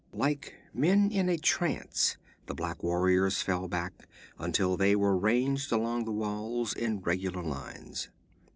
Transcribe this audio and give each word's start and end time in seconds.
Like 0.13 0.55
men 0.73 1.11
in 1.11 1.29
a 1.29 1.37
trance 1.37 2.17
the 2.47 2.55
black 2.55 2.81
warriors 2.81 3.43
fell 3.43 3.67
back 3.67 4.07
until 4.39 4.75
they 4.75 4.95
were 4.95 5.15
ranged 5.15 5.71
along 5.71 6.05
the 6.05 6.11
walls 6.11 6.73
in 6.73 7.01
regular 7.01 7.43
lines. 7.43 8.09